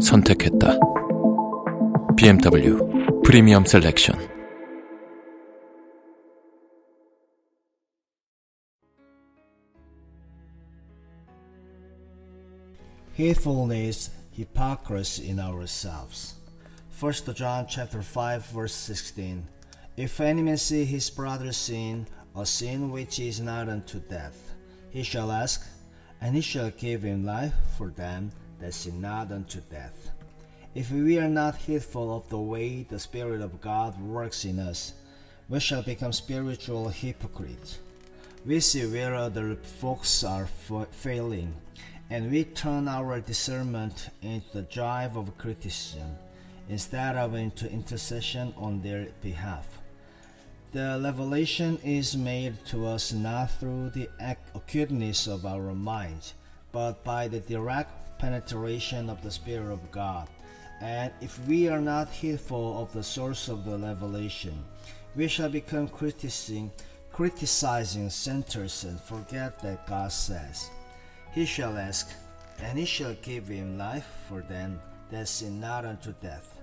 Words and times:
선택했다. 0.00 0.78
BMW 2.16 3.22
프리미엄 3.22 3.64
셀렉션 3.64 4.18
Heedfulness, 13.20 14.10
hypocrisy 14.32 15.28
in 15.28 15.38
ourselves. 15.38 16.36
1 16.98 17.34
John 17.34 17.66
chapter 17.68 18.00
5 18.00 18.46
verse 18.46 18.72
16. 18.74 19.46
If 19.98 20.20
any 20.20 20.40
man 20.42 20.56
see 20.56 20.86
his 20.86 21.10
brother 21.10 21.52
sin, 21.52 22.06
a 22.34 22.46
sin 22.46 22.90
which 22.90 23.18
is 23.18 23.40
not 23.40 23.68
unto 23.68 24.00
death, 24.00 24.54
he 24.90 25.02
shall 25.02 25.30
ask, 25.30 25.66
and 26.20 26.34
he 26.34 26.40
shall 26.40 26.70
give 26.70 27.02
him 27.02 27.26
life 27.26 27.52
for 27.76 27.90
them 27.90 28.32
that 28.60 28.74
sin 28.74 29.00
not 29.00 29.32
unto 29.32 29.60
death. 29.70 30.10
If 30.74 30.92
we 30.92 31.18
are 31.18 31.28
not 31.28 31.56
heedful 31.56 32.16
of 32.16 32.28
the 32.28 32.38
way 32.38 32.84
the 32.88 32.98
Spirit 32.98 33.40
of 33.40 33.60
God 33.60 34.00
works 34.00 34.44
in 34.44 34.58
us, 34.58 34.94
we 35.48 35.58
shall 35.58 35.82
become 35.82 36.12
spiritual 36.12 36.88
hypocrites. 36.88 37.80
We 38.46 38.60
see 38.60 38.86
where 38.86 39.14
other 39.14 39.56
folks 39.56 40.22
are 40.22 40.46
fa- 40.46 40.86
failing, 40.92 41.54
and 42.08 42.30
we 42.30 42.44
turn 42.44 42.86
our 42.86 43.20
discernment 43.20 44.10
into 44.22 44.46
the 44.52 44.62
drive 44.62 45.16
of 45.16 45.36
criticism 45.36 46.16
instead 46.68 47.16
of 47.16 47.34
into 47.34 47.70
intercession 47.70 48.54
on 48.56 48.80
their 48.80 49.08
behalf. 49.22 49.80
The 50.72 51.00
revelation 51.02 51.78
is 51.82 52.16
made 52.16 52.64
to 52.66 52.86
us 52.86 53.12
not 53.12 53.50
through 53.50 53.90
the 53.90 54.08
acuteness 54.54 55.26
of 55.26 55.44
our 55.44 55.74
minds, 55.74 56.34
but 56.72 57.02
by 57.04 57.28
the 57.28 57.40
direct 57.40 58.18
penetration 58.18 59.08
of 59.08 59.22
the 59.22 59.30
Spirit 59.30 59.72
of 59.72 59.90
God. 59.90 60.28
And 60.80 61.12
if 61.20 61.38
we 61.46 61.68
are 61.68 61.80
not 61.80 62.08
heedful 62.08 62.80
of 62.80 62.92
the 62.92 63.02
source 63.02 63.48
of 63.48 63.64
the 63.64 63.78
revelation, 63.78 64.64
we 65.16 65.28
shall 65.28 65.48
become 65.48 65.88
criticizing, 65.88 66.70
criticizing 67.12 68.08
centers 68.10 68.84
and 68.84 69.00
forget 69.00 69.60
that 69.60 69.86
God 69.86 70.12
says, 70.12 70.70
He 71.32 71.44
shall 71.44 71.76
ask, 71.76 72.10
and 72.62 72.78
He 72.78 72.84
shall 72.84 73.14
give 73.22 73.48
him 73.48 73.76
life 73.76 74.08
for 74.28 74.40
them 74.42 74.80
that 75.10 75.28
sin 75.28 75.60
not 75.60 75.84
unto 75.84 76.14
death. 76.22 76.56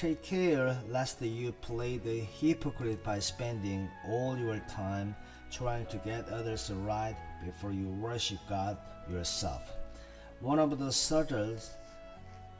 Take 0.00 0.22
care 0.22 0.78
lest 0.88 1.20
you 1.20 1.52
play 1.52 1.98
the 1.98 2.20
hypocrite 2.20 3.04
by 3.04 3.18
spending 3.18 3.86
all 4.08 4.34
your 4.34 4.58
time 4.60 5.14
trying 5.50 5.84
to 5.86 5.98
get 5.98 6.26
others 6.30 6.72
right 6.74 7.14
before 7.44 7.70
you 7.70 7.88
worship 8.00 8.38
God 8.48 8.78
yourself. 9.10 9.70
One 10.40 10.58
of 10.58 10.78
the 10.78 10.90
subtlest 10.90 11.72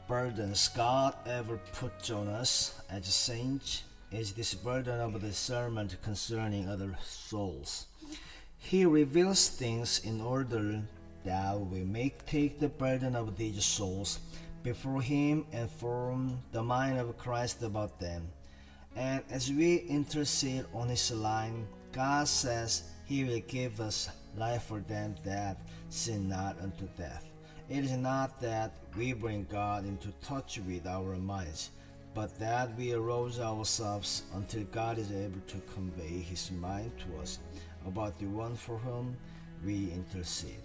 burdens 0.07 0.67
God 0.75 1.15
ever 1.25 1.57
put 1.73 2.11
on 2.11 2.27
us 2.27 2.79
as 2.91 3.07
saints 3.07 3.85
is 4.11 4.33
this 4.33 4.53
burden 4.53 4.99
of 4.99 5.19
discernment 5.19 5.97
concerning 6.03 6.69
other 6.69 6.95
souls. 7.03 7.87
He 8.59 8.85
reveals 8.85 9.49
things 9.49 10.01
in 10.05 10.21
order 10.21 10.83
that 11.25 11.59
we 11.59 11.79
may 11.79 12.13
take 12.27 12.59
the 12.59 12.69
burden 12.69 13.15
of 13.15 13.35
these 13.35 13.65
souls 13.65 14.19
before 14.63 15.01
Him 15.01 15.45
and 15.51 15.69
form 15.69 16.39
the 16.51 16.63
mind 16.63 16.99
of 16.99 17.17
Christ 17.17 17.63
about 17.63 17.99
them. 17.99 18.27
And 18.95 19.23
as 19.29 19.51
we 19.51 19.77
intercede 19.77 20.65
on 20.73 20.89
His 20.89 21.11
line, 21.11 21.67
God 21.91 22.27
says 22.27 22.83
He 23.05 23.23
will 23.23 23.41
give 23.47 23.79
us 23.79 24.09
life 24.37 24.63
for 24.63 24.79
them 24.79 25.15
that 25.25 25.57
sin 25.89 26.29
not 26.29 26.59
unto 26.61 26.87
death. 26.97 27.29
It 27.69 27.85
is 27.85 27.91
not 27.91 28.41
that 28.41 28.73
we 28.97 29.13
bring 29.13 29.47
God 29.49 29.85
into 29.85 30.09
touch 30.21 30.59
with 30.67 30.85
our 30.85 31.15
minds, 31.15 31.71
but 32.13 32.37
that 32.39 32.75
we 32.77 32.93
arouse 32.93 33.39
ourselves 33.39 34.23
until 34.35 34.63
God 34.65 34.97
is 34.97 35.11
able 35.11 35.39
to 35.47 35.61
convey 35.73 36.19
His 36.19 36.51
mind 36.51 36.91
to 36.99 37.21
us 37.21 37.39
about 37.87 38.19
the 38.19 38.25
one 38.25 38.55
for 38.55 38.77
whom 38.77 39.15
we 39.65 39.91
intercede. 39.91 40.63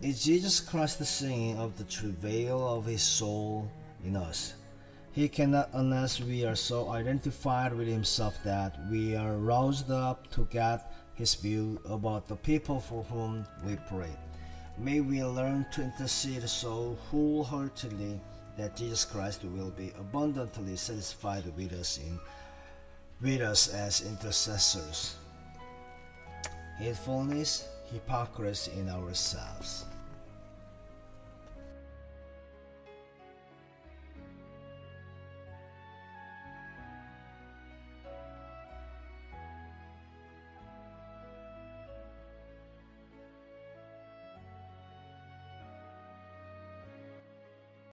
Is 0.00 0.24
Jesus 0.24 0.60
Christ 0.60 0.98
the 0.98 1.04
singing 1.04 1.56
of 1.58 1.78
the 1.78 1.84
travail 1.84 2.66
of 2.66 2.84
His 2.84 3.02
soul 3.02 3.70
in 4.04 4.16
us? 4.16 4.54
He 5.12 5.28
cannot 5.28 5.70
unless 5.72 6.20
we 6.20 6.44
are 6.44 6.56
so 6.56 6.90
identified 6.90 7.72
with 7.72 7.86
Himself 7.86 8.36
that 8.44 8.76
we 8.90 9.14
are 9.14 9.36
roused 9.36 9.90
up 9.90 10.28
to 10.32 10.48
get 10.50 10.92
His 11.14 11.34
view 11.34 11.80
about 11.88 12.26
the 12.26 12.36
people 12.36 12.80
for 12.80 13.04
whom 13.04 13.46
we 13.64 13.76
pray. 13.88 14.10
May 14.76 15.00
we 15.00 15.22
learn 15.22 15.64
to 15.72 15.82
intercede 15.82 16.48
so 16.48 16.98
wholeheartedly 17.10 18.20
that 18.58 18.76
Jesus 18.76 19.04
Christ 19.04 19.44
will 19.44 19.70
be 19.70 19.92
abundantly 19.98 20.74
satisfied 20.76 21.44
with 21.56 21.72
us 21.72 21.98
in 21.98 22.18
with 23.22 23.40
us 23.40 23.72
as 23.72 24.02
intercessors. 24.02 25.14
Heedfulness, 26.78 27.68
hypocrisy 27.92 28.72
in 28.78 28.88
ourselves. 28.88 29.84